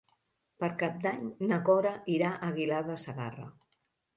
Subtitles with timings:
[0.63, 3.47] Per Cap d'Any na Cora irà a Aguilar de Segarra.